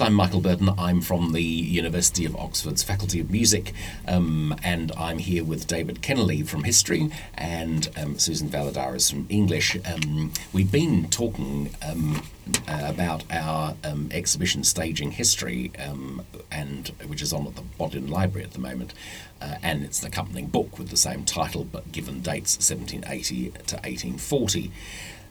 [0.00, 0.70] I'm Michael Burden.
[0.78, 3.72] I'm from the University of Oxford's Faculty of Music,
[4.06, 9.76] um, and I'm here with David Kennerley from History and um, Susan Valladares from English.
[9.84, 12.22] Um, we've been talking um,
[12.68, 18.44] about our um, exhibition Staging History, um, and which is on at the Bodleian Library
[18.44, 18.94] at the moment,
[19.42, 23.74] uh, and it's an accompanying book with the same title but given dates 1780 to
[23.74, 24.70] 1840.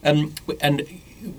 [0.03, 0.85] Um, and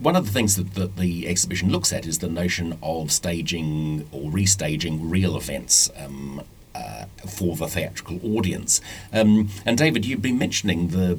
[0.00, 4.08] one of the things that, that the exhibition looks at is the notion of staging
[4.12, 6.42] or restaging real events um,
[6.74, 8.80] uh, for the theatrical audience.
[9.12, 11.18] Um, and David, you've been mentioning the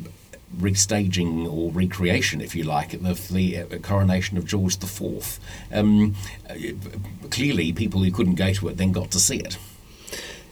[0.57, 5.39] restaging or recreation, if you like, of the uh, coronation of George IV.
[5.71, 6.15] Um,
[6.49, 6.55] uh,
[7.29, 9.57] clearly, people who couldn't go to it then got to see it.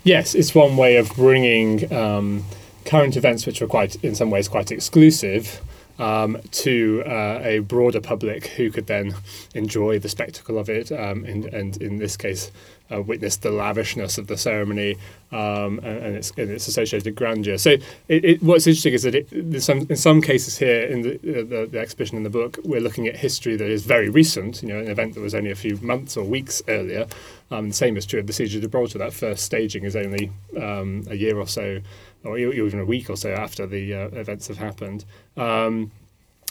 [0.04, 2.46] Yes, it's one way of bringing um,
[2.86, 5.62] current events, which are quite, in some ways, quite exclusive,
[6.00, 9.16] um, to uh, a broader public who could then
[9.56, 12.52] enjoy the spectacle of it, um, and, and, in this case,
[12.92, 14.96] uh, witness the lavishness of the ceremony
[15.32, 17.58] um, and, and, its, and, its, associated grandeur.
[17.58, 17.72] So,
[18.08, 21.44] it, it, what's interesting is that it, some, in some cases here in the, uh,
[21.44, 24.62] the, the, exhibition in the book, we're looking at history that is very recent.
[24.62, 27.08] You know, an event that was only a few months or weeks earlier.
[27.50, 29.00] Um, the same is true of the siege of Gibraltar.
[29.00, 31.80] That first staging is only um, a year or so
[32.24, 35.06] or even a week or so after the uh, events have happened.
[35.36, 35.92] Um,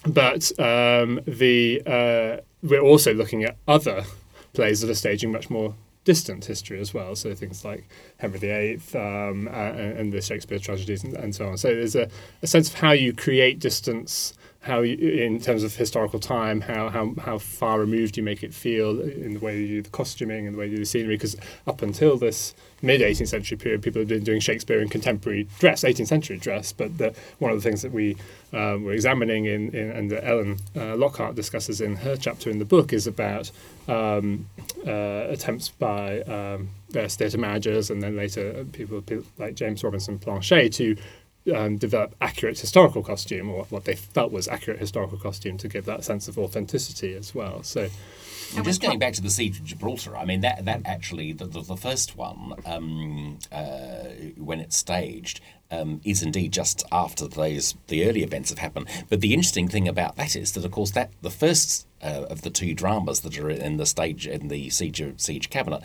[0.06, 4.04] but um, the uh, we're also looking at other
[4.52, 7.14] plays that are staging much more distant history as well.
[7.16, 11.58] So things like Henry VIII um, and, and, the Shakespeare tragedies and, and, so on.
[11.58, 12.08] So there's a,
[12.42, 14.32] a sense of how you create distance
[14.66, 18.52] how you, in terms of historical time, how, how how far removed you make it
[18.52, 21.14] feel in the way you do the costuming and the way you do the scenery.
[21.14, 21.36] Because
[21.68, 25.84] up until this mid 18th century period, people have been doing Shakespeare in contemporary dress,
[25.84, 26.72] 18th century dress.
[26.72, 28.16] But the, one of the things that we
[28.52, 32.58] um, were examining in, in and that Ellen uh, Lockhart discusses in her chapter in
[32.58, 33.52] the book is about
[33.86, 34.46] um,
[34.84, 40.18] uh, attempts by um, various theatre managers and then later people, people like James Robinson
[40.18, 40.96] Planché to
[41.54, 45.84] um, develop accurate historical costume, or what they felt was accurate historical costume, to give
[45.86, 47.62] that sense of authenticity as well.
[47.62, 47.88] So.
[48.54, 51.46] Well, just going back to the siege of Gibraltar, I mean that that actually the
[51.46, 54.04] the, the first one um, uh,
[54.36, 55.40] when it's staged
[55.70, 58.86] um, is indeed just after those the early events have happened.
[59.08, 62.42] But the interesting thing about that is that of course that the first uh, of
[62.42, 65.82] the two dramas that are in the stage in the siege siege cabinet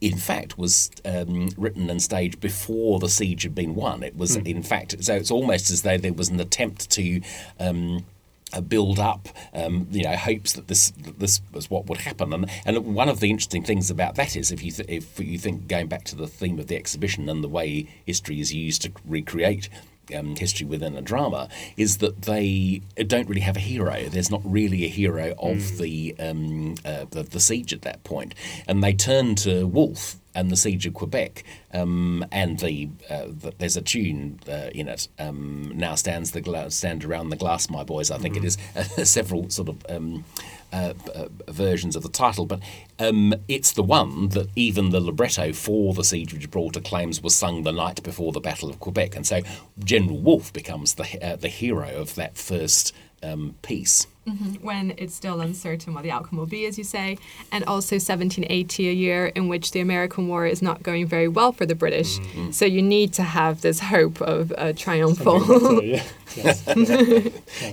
[0.00, 4.02] in fact, was um, written and staged before the siege had been won.
[4.02, 4.46] It was, mm.
[4.46, 7.20] in fact, so it's almost as though there was an attempt to.
[7.58, 8.04] Um,
[8.50, 12.32] uh, build up, um, you know, hopes that this that this was what would happen,
[12.32, 15.38] and and one of the interesting things about that is if you th- if you
[15.38, 18.80] think going back to the theme of the exhibition and the way history is used
[18.80, 19.68] to recreate
[20.14, 24.04] um, history within a drama is that they don't really have a hero.
[24.08, 25.78] There's not really a hero of mm.
[25.78, 28.34] the, um, uh, the, the siege at that point,
[28.66, 31.42] and they turn to Wolfe and the siege of Quebec,
[31.74, 35.08] um, and the, uh, the, there's a tune uh, in it.
[35.18, 38.10] Um, now stands the gla- stand around the glass, my boys.
[38.10, 38.38] I think mm.
[38.38, 40.24] it is uh, several sort of um,
[40.72, 42.60] uh, uh, versions of the title, but
[42.98, 47.34] um, it's the one that even the libretto for the Siege of Gibraltar claims was
[47.34, 49.40] sung the night before the Battle of Quebec, and so
[49.78, 54.06] General Wolfe becomes the uh, the hero of that first um, piece.
[54.28, 54.66] Mm-hmm.
[54.66, 57.18] When it's still uncertain what the outcome will be, as you say,
[57.52, 61.52] and also 1780, a year in which the American War is not going very well
[61.52, 62.18] for the British.
[62.18, 62.50] Mm-hmm.
[62.50, 65.82] So you need to have this hope of a triumphal.
[65.82, 66.02] yeah.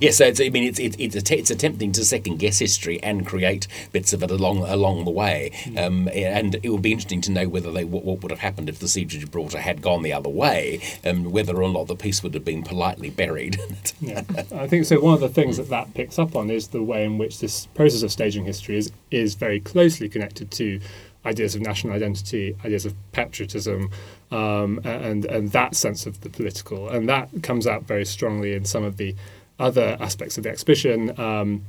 [0.02, 0.18] Yes.
[0.18, 3.26] so it's, I mean, it's it's it's, att- it's, attempting to second guess history and
[3.26, 5.52] create bits of it along along the way.
[5.64, 5.86] Mm.
[5.86, 8.70] Um, and it would be interesting to know whether they what, what, would have happened
[8.70, 11.88] if the siege of Gibraltar had gone the other way, and um, whether or not
[11.88, 13.60] the peace would have been politely buried.
[14.00, 14.24] yeah,
[14.54, 15.00] I think so.
[15.00, 17.68] One of the things that that picks up on is the way in which this
[17.68, 20.80] process of staging history is, is very closely connected to
[21.26, 23.90] ideas of national identity, ideas of patriotism,
[24.32, 28.66] um, and and that sense of the political, and that comes out very strongly in
[28.66, 29.16] some of the
[29.60, 31.64] other aspects of the exhibition um,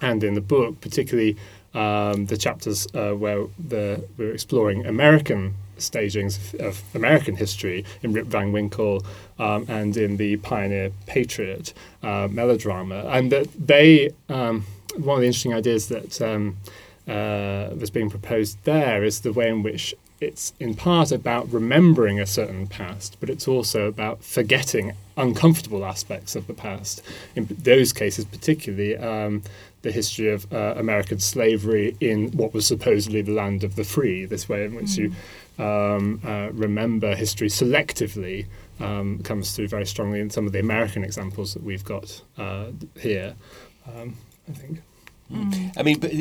[0.00, 1.36] and in the book, particularly
[1.74, 8.26] um, the chapters uh, where the, we're exploring American stagings of, American history in Rip
[8.26, 9.04] Van Winkle
[9.38, 11.72] um, and in the Pioneer Patriot
[12.02, 13.04] uh, melodrama.
[13.08, 14.66] And that they, um,
[14.96, 16.56] one of the interesting ideas that um,
[17.08, 22.20] uh, was being proposed there is the way in which it's in part about remembering
[22.20, 27.02] a certain past, but it's also about forgetting uncomfortable aspects of the past.
[27.34, 29.42] In those cases, particularly, um,
[29.82, 34.26] the history of uh, American slavery in what was supposedly the land of the free,
[34.26, 35.14] this way in which mm.
[35.58, 38.46] you um, uh, remember history selectively
[38.78, 42.66] um, comes through very strongly in some of the American examples that we've got uh,
[42.98, 43.34] here,
[43.86, 44.16] um,
[44.48, 44.82] I think.
[45.32, 45.78] Mm.
[45.78, 46.12] I mean, but,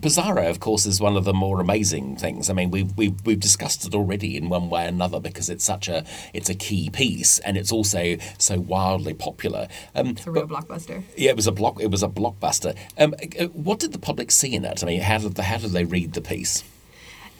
[0.00, 2.48] Pizarro, of course, is one of the more amazing things.
[2.48, 5.64] I mean, we've, we've we've discussed it already in one way or another because it's
[5.64, 9.68] such a it's a key piece and it's also so wildly popular.
[9.94, 11.02] Um, It's a real blockbuster.
[11.16, 11.80] yeah, it was a block.
[11.80, 12.76] It was a blockbuster.
[12.98, 14.82] Um, uh, what did the public see in it?
[14.82, 16.64] I mean, how did the, how did they read the piece?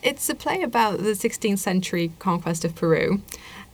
[0.03, 3.21] It's a play about the 16th century conquest of Peru.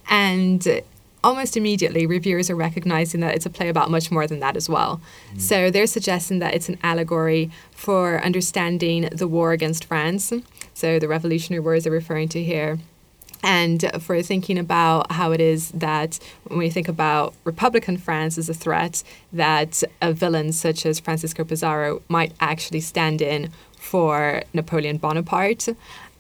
[0.09, 0.83] And
[1.27, 4.69] almost immediately, reviewers are recognizing that it's a play about much more than that as
[4.69, 5.01] well.
[5.35, 5.41] Mm.
[5.41, 10.33] So they're suggesting that it's an allegory for understanding the war against France.
[10.73, 12.79] So the Revolutionary Wars they're referring to here.
[13.43, 18.49] And for thinking about how it is that when we think about Republican France as
[18.49, 19.03] a threat,
[19.33, 23.51] that a villain such as Francisco Pizarro might actually stand in
[23.87, 25.69] for Napoleon Bonaparte,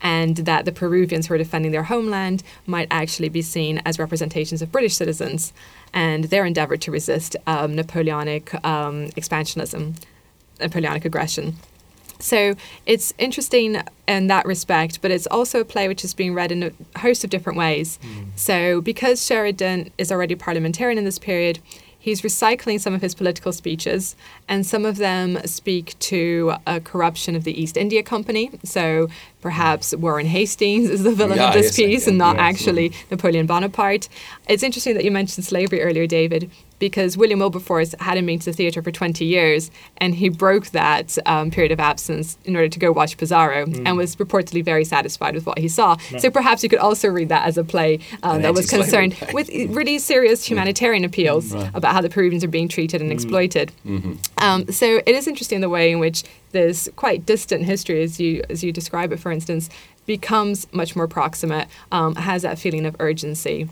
[0.00, 4.62] and that the Peruvians who are defending their homeland might actually be seen as representations
[4.62, 5.52] of British citizens
[5.92, 9.96] and their endeavor to resist um, Napoleonic um, expansionism,
[10.60, 11.56] Napoleonic aggression.
[12.18, 12.54] So
[12.86, 16.62] it's interesting in that respect, but it's also a play which is being read in
[16.62, 17.98] a host of different ways.
[18.36, 21.58] So because Sheridan is already parliamentarian in this period,
[22.06, 24.14] he's recycling some of his political speeches,
[24.46, 28.48] and some of them speak to a corruption of the East India Company.
[28.62, 29.08] So
[29.50, 32.43] perhaps Warren Hastings is the villain Yeah, of this yes, piece, and not yes.
[32.50, 34.08] actually Napoleon Bonaparte.
[34.48, 36.50] It's interesting that you mentioned slavery earlier, David,
[36.81, 41.16] because William Wilberforce hadn't been to the theatre for 20 years, and he broke that
[41.26, 43.82] um, period of absence in order to go watch Pizarro, Mm.
[43.87, 45.96] and was reportedly very satisfied with what he saw.
[46.19, 49.31] So perhaps you could also read that as a play um, that was concerned play.
[49.32, 53.70] with really serious humanitarian appeals about how the Peruvians are being treated and exploited.
[54.38, 58.43] Um, so it is interesting the way in which this quite distant history, as you
[58.48, 59.69] as you describe it, for instance,
[60.06, 63.69] becomes much more proximate, um, has that feeling of urgency.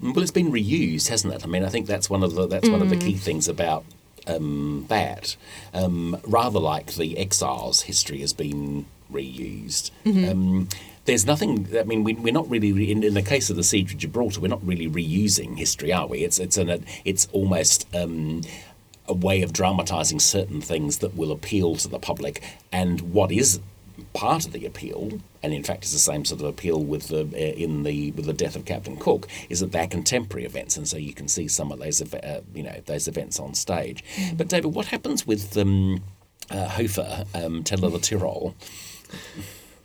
[0.00, 1.44] Well, it's been reused, hasn't it?
[1.44, 3.00] I mean, I think that's one of the that's one of the Mm.
[3.02, 3.84] key things about
[4.26, 5.36] um, that.
[5.72, 9.90] Um, rather like the exiles, history has been reused.
[10.04, 10.28] Mm-hmm.
[10.30, 10.68] Um,
[11.04, 11.68] there's nothing.
[11.76, 13.98] I mean, we, we're not really re- in, in the case of the siege of
[13.98, 14.40] Gibraltar.
[14.40, 16.18] We're not really reusing history, are we?
[16.24, 17.86] It's it's an it's almost.
[17.94, 18.42] Um,
[19.08, 23.60] a way of dramatizing certain things that will appeal to the public, and what is
[24.12, 27.20] part of the appeal, and in fact, it's the same sort of appeal with the
[27.20, 30.88] uh, in the with the death of Captain Cook, is that they're contemporary events, and
[30.88, 34.04] so you can see some of those uh, you know those events on stage.
[34.36, 36.02] But David, what happens with um,
[36.50, 38.54] uh, Hofer, um, Teller the Tyrol?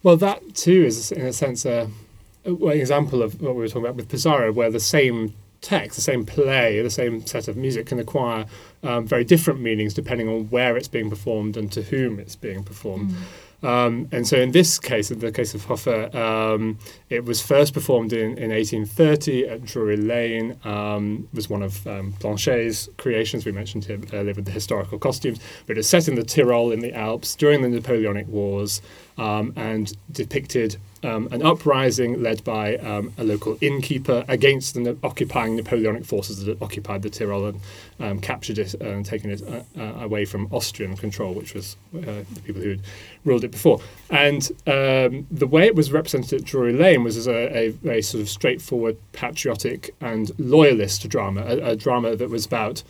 [0.04, 1.90] Well, that too is, in a sense, a,
[2.46, 6.02] a example of what we were talking about with Pizarro, where the same text, the
[6.02, 8.46] same play, the same set of music can acquire
[8.84, 12.64] um, very different meanings depending on where it's being performed and to whom it's being
[12.64, 13.14] performed.
[13.64, 16.78] Um, and so, in this case, in the case of Hofer, um,
[17.10, 20.60] it was first performed in, in 1830 at Drury Lane.
[20.64, 23.46] Um, was one of um, Planché's creations.
[23.46, 26.82] We mentioned him earlier with the historical costumes, but it's set in the Tyrol in
[26.82, 28.82] the Alps during the Napoleonic Wars
[29.18, 35.56] um, and depicted um, an uprising led by um, a local innkeeper against the occupying
[35.56, 37.62] Napoleonic forces that had occupied the Tyrol and
[38.00, 42.24] um, captured it and taken it uh, uh, away from Austrian control, which was uh,
[42.34, 42.82] the people who had
[43.26, 43.80] ruled it before.
[44.10, 48.02] And um, the way it was represented at Drury Lane was as a, a very
[48.02, 52.84] sort of straightforward, patriotic, and loyalist drama, a, a drama that was about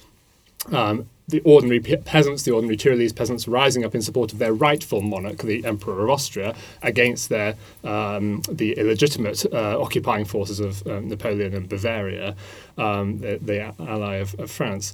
[0.72, 4.54] um, the ordinary pe- peasants, the ordinary Tyrolese peasants, rising up in support of their
[4.54, 10.88] rightful monarch, the Emperor of Austria, against their um, the illegitimate uh, occupying forces of
[10.88, 12.34] um, Napoleon and Bavaria,
[12.78, 14.94] um, the, the ally of, of France.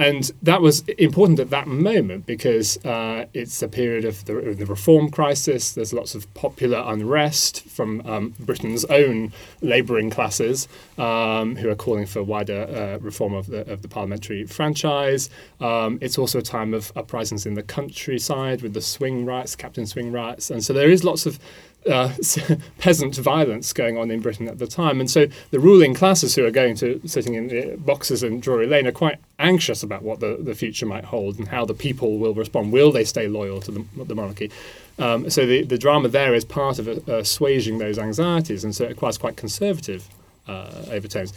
[0.00, 4.64] And that was important at that moment because uh, it's a period of the, the
[4.64, 5.74] reform crisis.
[5.74, 9.30] There's lots of popular unrest from um, Britain's own
[9.60, 14.46] labouring classes um, who are calling for wider uh, reform of the, of the parliamentary
[14.46, 15.28] franchise.
[15.60, 19.84] Um, it's also a time of uprisings in the countryside with the swing riots, Captain
[19.84, 20.50] Swing riots.
[20.50, 21.38] And so there is lots of
[21.88, 22.12] uh,
[22.78, 25.00] peasant violence going on in Britain at the time.
[25.00, 28.66] And so the ruling classes who are going to sitting in the boxes in Drury
[28.66, 32.18] Lane are quite anxious about what the, the future might hold and how the people
[32.18, 32.72] will respond.
[32.72, 34.50] Will they stay loyal to the, the monarchy?
[34.98, 38.84] Um, so the, the drama there is part of uh, assuaging those anxieties, and so
[38.84, 40.06] it requires quite conservative
[40.46, 41.32] uh, overtones.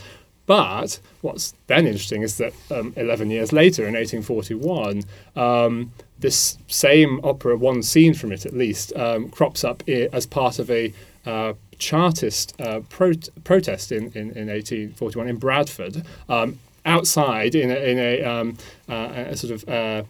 [0.45, 5.03] But what's then interesting is that um, 11 years later, in 1841,
[5.35, 10.25] um, this same opera, one scene from it at least, um, crops up i- as
[10.25, 10.93] part of a
[11.25, 17.75] uh, Chartist uh, pro- protest in, in, in 1841 in Bradford, um, outside in a,
[17.75, 18.57] in a, um,
[18.89, 20.03] uh, a sort of uh,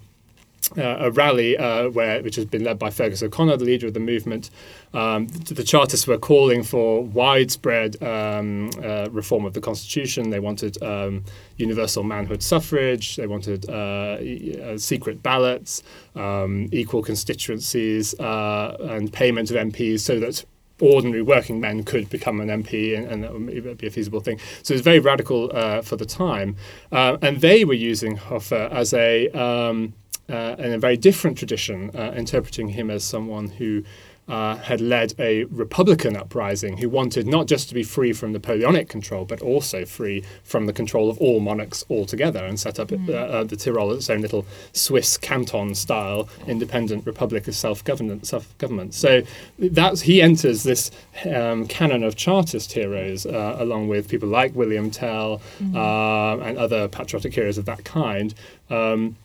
[0.78, 4.00] a rally uh, where which has been led by Feargus O'Connor, the leader of the
[4.00, 4.50] movement.
[4.94, 10.30] Um, the, Chartists were calling for widespread um, uh, reform of the constitution.
[10.30, 11.24] They wanted um,
[11.58, 13.16] universal manhood suffrage.
[13.16, 15.84] They wanted uh, uh, secret ballots,
[16.16, 20.46] um, equal constituencies, uh, and payment of MPs so that
[20.82, 24.40] ordinary working men could become an MP and, and that would be a feasible thing.
[24.64, 26.56] So it's very radical uh, for the time.
[26.92, 29.94] Uh, and they were using Hofer as a, um,
[30.30, 33.84] uh, in a very different tradition, uh, interpreting him as someone who
[34.28, 38.88] uh, had led a Republican uprising who wanted not just to be free from Napoleonic
[38.88, 43.10] control, but also free from the control of all monarchs altogether, and set up mm.
[43.10, 47.84] uh, uh, the Tyrol as its own little Swiss canton style independent republic of self
[47.84, 48.26] government.
[48.26, 48.94] Self government.
[48.94, 49.24] So
[49.60, 50.90] that's he enters this
[51.26, 56.48] um, canon of Chartist heroes, uh, along with people like William Tell mm.
[56.48, 58.34] and other patriotic heroes of that kind.
[58.70, 59.18] Um,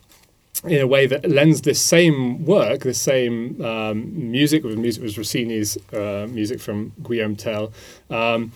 [0.65, 5.79] in a way that lends this same work, this same um, music, music was Rossini's
[5.93, 7.73] uh, music from Guillaume Tell,
[8.11, 8.53] um,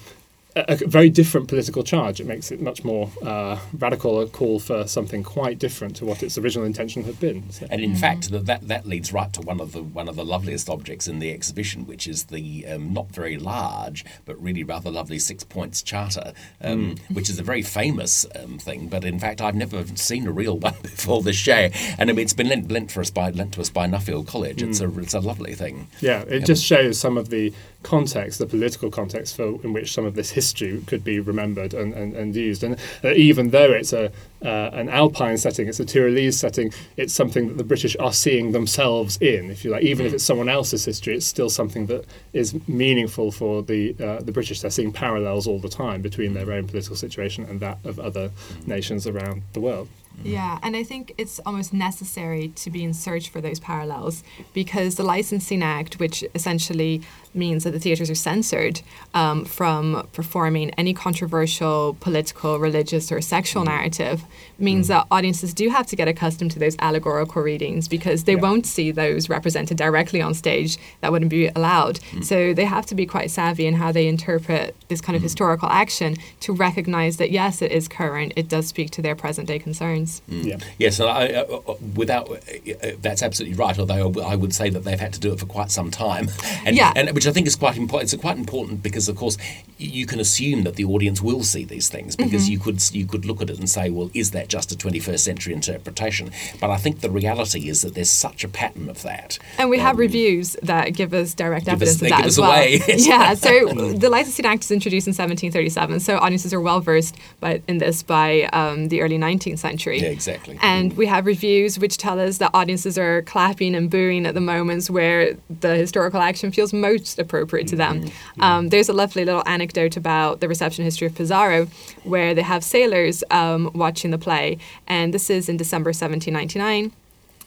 [0.57, 2.21] a, a, very different political charge.
[2.21, 6.23] It makes it much more uh, radical a call for something quite different to what
[6.23, 7.51] its original intention had been.
[7.51, 7.67] So.
[7.71, 10.69] And in fact, that that leads right to one of the one of the loveliest
[10.69, 15.19] objects in the exhibition, which is the um, not very large but really rather lovely
[15.19, 17.15] Six Points Charter, um, mm.
[17.15, 18.89] which is a very famous um, thing.
[18.89, 21.69] But in fact, I've never seen a real one before this show,
[21.99, 24.27] and I mean, it's been lent, lent for us by lent to us by Nuffield
[24.27, 24.59] College.
[24.59, 24.69] Mm.
[24.69, 25.89] It's a it's a lovely thing.
[26.01, 30.05] Yeah, it just shows some of the context, the political context for in which some
[30.05, 32.63] of this history could be remembered and, and, and used.
[32.63, 34.13] And uh, even though it's a
[34.45, 38.51] uh, an alpine setting, it's a Tyrolese setting, it's something that the British are seeing
[38.51, 39.85] themselves in, if you like.
[39.85, 44.21] Even if it's someone else's history, it's still something that is meaningful for the uh,
[44.21, 44.61] the British.
[44.61, 48.31] They're seeing parallels all the time between their own political situation and that of other
[48.67, 49.89] nations around the world.
[50.25, 54.95] Yeah, and I think it's almost necessary to be in search for those parallels because
[54.95, 57.03] the Licensing Act, which essentially
[57.35, 58.83] means that the theatres are censored
[59.15, 63.67] um, from performing any controversial political, religious, or sexual mm.
[63.67, 64.23] narrative,
[64.59, 64.89] means mm.
[64.91, 68.41] that audiences do have to get accustomed to those allegorical readings because they yeah.
[68.41, 70.77] won't see those represented directly on stage.
[71.01, 72.01] That wouldn't be allowed.
[72.13, 72.25] Mm.
[72.25, 75.69] So they have to be quite savvy in how they interpret this kind of historical
[75.69, 78.35] action to recognize that yes, it is current.
[78.37, 80.02] It does speak to their present day concerns.
[80.31, 80.45] Mm.
[80.45, 80.57] Yeah.
[80.79, 83.79] Yes, and I, uh, uh without uh, uh, that's absolutely right.
[83.79, 86.29] Although I would say that they've had to do it for quite some time,
[86.65, 86.93] and, yeah.
[86.95, 88.13] and which I think is quite important.
[88.13, 89.37] It's quite important because, of course,
[89.79, 92.53] you can assume that the audience will see these things because mm-hmm.
[92.53, 95.21] you could you could look at it and say, well, is that just a 21st
[95.21, 96.31] century interpretation?
[96.61, 99.79] But I think the reality is that there's such a pattern of that, and we
[99.79, 102.53] um, have reviews that give us direct give evidence us, of that as well.
[102.53, 107.17] Away, yeah, so the Licensing Act is introduced in 1737, so audiences are well versed,
[107.41, 109.92] but in this by um, the early 19th century.
[110.01, 110.59] Yeah, exactly.
[110.63, 114.41] And we have reviews which tell us that audiences are clapping and booing at the
[114.41, 118.03] moments where the historical action feels most appropriate to them.
[118.03, 118.43] Mm-hmm.
[118.43, 121.67] Um, there's a lovely little anecdote about the reception history of Pizarro
[122.05, 126.93] where they have sailors um, watching the play, and this is in December 1799.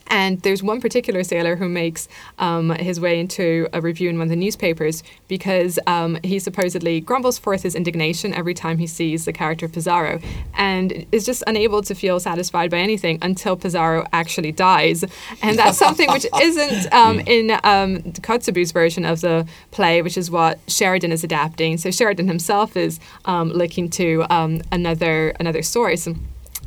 [0.08, 2.08] And there's one particular sailor who makes
[2.38, 7.00] um, his way into a review in one of the newspapers because um, he supposedly
[7.00, 10.20] grumbles forth his indignation every time he sees the character Pizarro
[10.54, 15.04] and is just unable to feel satisfied by anything until Pizarro actually dies.
[15.42, 20.30] And that's something which isn't um, in um, Kotzebue's version of the play, which is
[20.30, 21.78] what Sheridan is adapting.
[21.78, 26.08] So Sheridan himself is um, looking to um, another another source.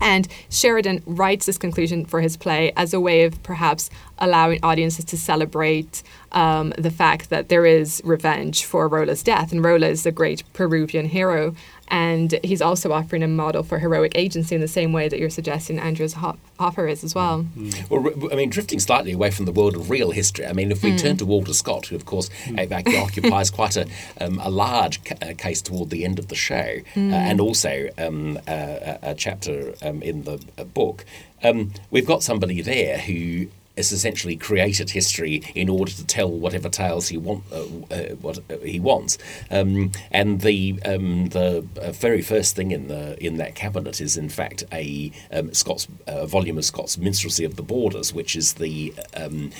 [0.01, 5.05] And Sheridan writes this conclusion for his play as a way of perhaps allowing audiences
[5.05, 9.51] to celebrate um, the fact that there is revenge for Rolla's death.
[9.51, 11.55] And Rolla is the great Peruvian hero.
[11.91, 15.29] And he's also offering a model for heroic agency in the same way that you're
[15.29, 17.45] suggesting Andreas Hofer is as well.
[17.57, 17.89] Mm.
[17.89, 20.83] Well, I mean, drifting slightly away from the world of real history, I mean, if
[20.83, 20.99] we mm.
[20.99, 23.03] turn to Walter Scott, who, of course, mm.
[23.03, 23.87] occupies quite a,
[24.21, 27.11] um, a large ca- uh, case toward the end of the show, uh, mm.
[27.11, 31.05] and also um, a, a, chapter um, in the uh, book,
[31.43, 33.47] um, we've got somebody there who
[33.79, 38.37] has essentially created history in order to tell whatever tales he want uh, uh, what
[38.51, 39.17] uh, he wants.
[39.49, 44.17] Um, and the um, the uh, very first thing in the in that cabinet is
[44.17, 45.51] in fact a um,
[46.07, 49.51] uh, volume of Scott's Minstrelsy of the Borders, which is the um,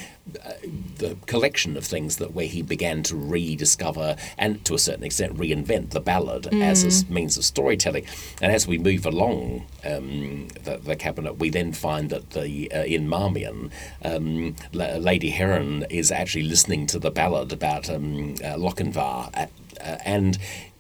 [0.98, 5.36] the collection of things that where he began to rediscover and to a certain extent
[5.38, 6.62] reinvent the ballad mm.
[6.62, 7.10] as a mm.
[7.10, 8.06] means of storytelling.
[8.42, 12.84] And as we move along um, the, the, cabinet, we then find that the uh,
[12.84, 13.72] in Marmion,
[14.04, 19.98] um, Lady Heron is actually listening to the ballad about um, uh, Lochinvar at, uh,
[20.04, 20.38] and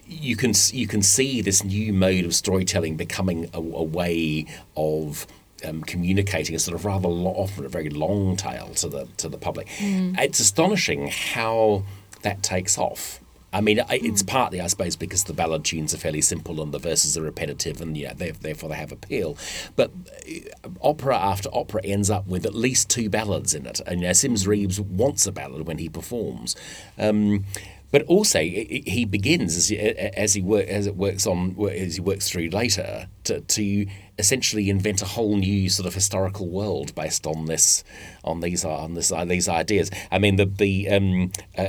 [0.09, 5.27] you can you can see this new mode of storytelling becoming a, a way of
[5.65, 9.29] um, communicating a sort of rather lo- often a very long tale to the to
[9.29, 9.67] the public.
[9.79, 11.83] It's astonishing how
[12.21, 13.19] that takes off.
[13.51, 16.77] I mean, it's partly, I suppose, because the ballad tunes are fairly simple and the
[16.77, 19.37] verses are repetitive, and yeah, they, therefore they have appeal.
[19.75, 19.91] But
[20.27, 24.07] uh, opera after opera ends up with at least two ballads in it, and you
[24.07, 26.55] know, Sims Reeves wants a ballad when he performs.
[26.97, 27.45] Um,
[27.91, 32.01] but also, he begins as he, as he work as it works on as he
[32.01, 33.87] works through later to, to
[34.19, 37.83] essentially invent a whole new sort of historical world based on this
[38.23, 39.89] on these on this uh, these ideas.
[40.11, 41.63] I mean, the the um, uh,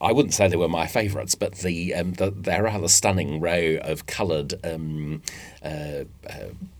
[0.00, 3.78] I wouldn't say they were my favourites, but the, um, the the rather stunning row
[3.82, 5.22] of coloured um,
[5.64, 6.04] uh, uh,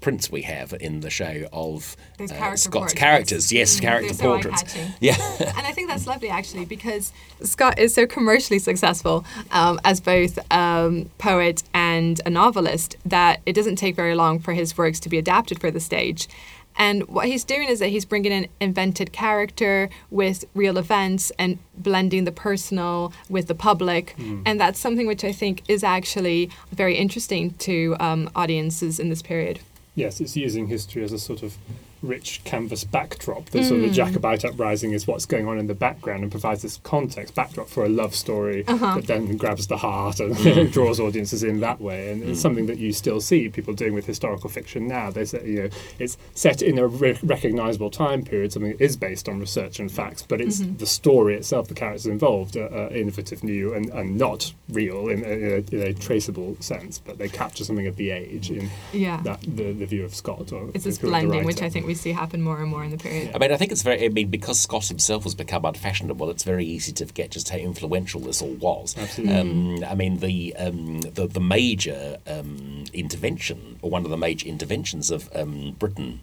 [0.00, 2.94] prints we have in the show of uh, character Scott's portraits.
[2.94, 3.52] characters.
[3.52, 4.76] Yes, Mm, character so portraits.
[5.00, 5.16] Yeah.
[5.40, 7.12] and I think that's lovely actually because
[7.42, 13.54] Scott is so commercially successful um, as both um, poet and a novelist that it
[13.54, 16.28] doesn't take very long for his works to be adapted for the stage.
[16.76, 21.59] And what he's doing is that he's bringing in invented character with real events and
[21.76, 24.14] blending the personal with the public.
[24.47, 29.23] And that's something which I think is actually very interesting to um, audiences in this
[29.23, 29.59] period.
[29.97, 31.57] Yes, it's using history as a sort of
[32.02, 33.46] rich canvas backdrop.
[33.50, 33.86] The sort Mm.
[33.86, 37.68] of Jacobite uprising is what's going on in the background and provides this context backdrop
[37.68, 38.96] for a love story Uh-huh.
[38.96, 40.70] that then grabs the heart and Mm.
[40.72, 42.10] draws audiences in that way.
[42.12, 45.10] And it's something that you still see people doing with historical fiction now.
[45.10, 48.96] They say, you know, it's set in a re- recognizable time period, something that is
[48.96, 50.76] based on research and facts, but it's Mm-hmm.
[50.78, 55.24] the story itself, the characters involved are, are innovative, new, and, and not real in,
[55.24, 58.68] a- in, a, in a traceable sense, but they capture something of the age in
[58.92, 59.20] Yeah.
[59.24, 60.52] that the, the view of Scott.
[60.52, 62.71] Or It's this view of the blending, which I think we see happen more and
[62.71, 63.33] more in the period.
[63.35, 64.04] I mean, I think it's very.
[64.04, 67.57] I mean, because Scott himself has become unfashionable, it's very easy to forget just how
[67.59, 68.97] influential this all was.
[68.97, 69.35] Absolutely.
[69.37, 74.47] Um, I mean, the um, the, the major um, intervention, or one of the major
[74.47, 76.21] interventions of um, Britain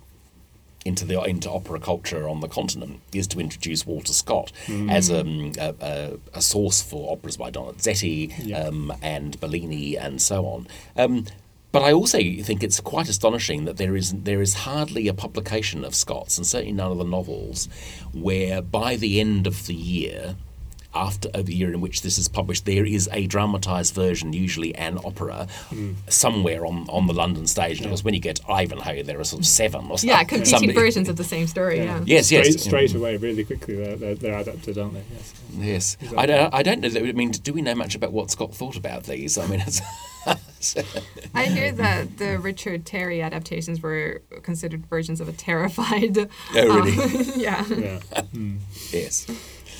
[0.85, 4.51] into the into opera culture on the continent is to introduce Walter Scott
[4.87, 8.67] as um, a, a, a source for operas by Donizetti Yeah.
[8.67, 10.67] um, and Bellini and so on.
[10.95, 11.25] Um,
[11.75, 15.83] but I also think it's quite astonishing that there is there is hardly a publication
[15.83, 17.67] of Scott's, and certainly none of the novels,
[18.13, 20.37] where by the end of the year,
[20.93, 24.99] after a year in which this is published, there is a dramatised version, usually an
[25.03, 25.95] opera, hmm.
[26.07, 27.79] somewhere on, on the London stage.
[27.79, 30.23] And of course, when you get to Ivanhoe, there are sort of seven or Yeah,
[30.23, 31.79] competing somebody- versions of the same story.
[31.79, 32.01] Yeah.
[32.05, 32.63] Yes, straight, yes.
[32.63, 35.03] straight away, really quickly, they're, they're, they're adapted, aren't they?
[35.11, 35.33] Yes.
[35.57, 37.01] Yes, I don't, I don't know.
[37.01, 39.37] I mean, do we know much about what Scott thought about these?
[39.37, 39.81] I mean, it's,
[41.35, 46.17] I hear that the Richard Terry adaptations were considered versions of a terrified.
[46.17, 46.93] oh really?
[46.93, 47.65] Um, yeah.
[47.67, 47.99] Yeah.
[48.21, 48.57] Hmm.
[48.91, 49.27] yes.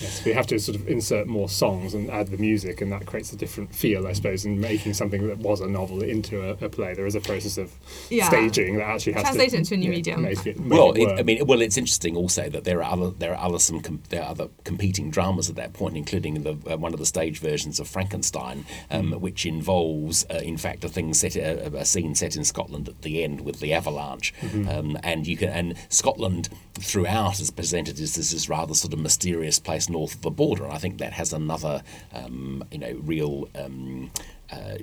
[0.02, 3.06] Yes, we have to sort of insert more songs and add the music, and that
[3.06, 6.66] creates a different feel, I suppose, in making something that was a novel into a,
[6.66, 6.94] a play.
[6.94, 7.72] There is a process of
[8.10, 8.28] Yeah.
[8.28, 10.22] staging that actually has Translate to it into a new yeah, medium.
[10.24, 11.20] Make it, make Well, it it.
[11.20, 14.02] I mean, well, it's interesting also that there are other there are other some com-
[14.10, 17.40] there are other competing dramas at that point, including the uh, one of the stage
[17.40, 22.16] versions of Frankenstein, um, which involves, uh, in fact, a thing set a, a scene
[22.16, 24.34] set in Scotland at the end with the avalanche,
[24.70, 29.00] um, and you can and Scotland throughout is presented as this, this rather sort of
[29.00, 33.00] mysterious place north of the border, and I think that has another um, you know
[33.04, 33.50] real.
[33.56, 34.12] Um,
[34.52, 34.78] uh,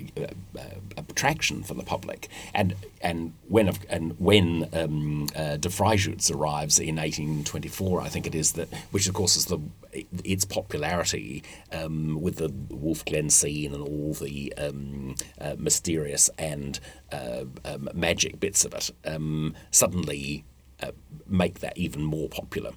[0.59, 0.61] uh,
[0.97, 2.27] attraction for the public.
[2.53, 8.35] And and when and when um, uh, Der Freischütz arrives in 1824, I think it
[8.35, 9.59] is that, which of course is the
[10.23, 16.79] its popularity um, with the Wolf Glen scene and all the um, uh, mysterious and
[17.11, 20.43] uh, um, magic bits of it, um, suddenly
[20.81, 20.91] uh,
[21.27, 22.71] make that even more popular.